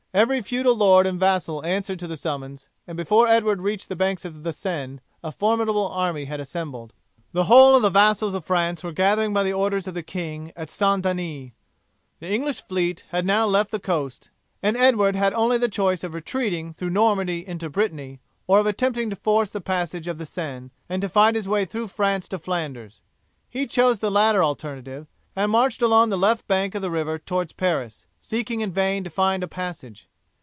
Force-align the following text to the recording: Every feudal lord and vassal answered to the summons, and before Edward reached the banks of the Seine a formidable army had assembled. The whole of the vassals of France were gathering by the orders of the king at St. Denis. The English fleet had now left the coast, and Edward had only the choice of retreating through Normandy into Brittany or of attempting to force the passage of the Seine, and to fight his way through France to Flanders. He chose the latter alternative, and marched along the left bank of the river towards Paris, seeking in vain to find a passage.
Every 0.13 0.41
feudal 0.41 0.75
lord 0.75 1.07
and 1.07 1.17
vassal 1.17 1.63
answered 1.65 1.97
to 1.99 2.05
the 2.07 2.17
summons, 2.17 2.67
and 2.85 2.97
before 2.97 3.29
Edward 3.29 3.61
reached 3.61 3.87
the 3.87 3.95
banks 3.95 4.25
of 4.25 4.43
the 4.43 4.51
Seine 4.51 4.99
a 5.23 5.31
formidable 5.31 5.87
army 5.87 6.25
had 6.25 6.41
assembled. 6.41 6.91
The 7.31 7.45
whole 7.45 7.77
of 7.77 7.81
the 7.81 7.89
vassals 7.89 8.33
of 8.33 8.43
France 8.43 8.83
were 8.83 8.91
gathering 8.91 9.31
by 9.31 9.43
the 9.43 9.53
orders 9.53 9.87
of 9.87 9.93
the 9.93 10.03
king 10.03 10.51
at 10.53 10.69
St. 10.69 11.01
Denis. 11.03 11.51
The 12.19 12.27
English 12.27 12.61
fleet 12.61 13.05
had 13.11 13.25
now 13.25 13.45
left 13.45 13.71
the 13.71 13.79
coast, 13.79 14.29
and 14.61 14.75
Edward 14.75 15.15
had 15.15 15.33
only 15.33 15.57
the 15.57 15.69
choice 15.69 16.03
of 16.03 16.13
retreating 16.13 16.73
through 16.73 16.89
Normandy 16.89 17.47
into 17.47 17.69
Brittany 17.69 18.19
or 18.47 18.59
of 18.59 18.65
attempting 18.67 19.09
to 19.11 19.15
force 19.15 19.49
the 19.51 19.61
passage 19.61 20.09
of 20.09 20.17
the 20.17 20.25
Seine, 20.25 20.71
and 20.89 21.01
to 21.03 21.07
fight 21.07 21.35
his 21.35 21.47
way 21.47 21.63
through 21.63 21.87
France 21.87 22.27
to 22.27 22.37
Flanders. 22.37 22.99
He 23.49 23.65
chose 23.65 23.99
the 23.99 24.11
latter 24.11 24.43
alternative, 24.43 25.07
and 25.37 25.49
marched 25.53 25.81
along 25.81 26.09
the 26.09 26.17
left 26.17 26.45
bank 26.49 26.75
of 26.75 26.81
the 26.81 26.91
river 26.91 27.17
towards 27.17 27.53
Paris, 27.53 28.05
seeking 28.23 28.61
in 28.61 28.71
vain 28.71 29.03
to 29.03 29.09
find 29.09 29.41
a 29.41 29.47
passage. 29.47 30.07